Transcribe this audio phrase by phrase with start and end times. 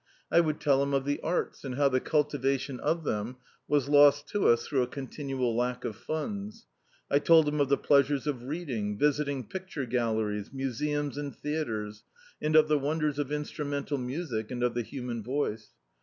[0.31, 3.35] I would tell him of the arts, and how the cultivation of them
[3.67, 6.65] was lost to us through a continual lack of funds.
[7.11, 12.03] I told him of the pleasures of reading, visit ing picture galleries, museums and theatres,
[12.41, 15.69] and of the wonders of instrumental music, and of the human voice.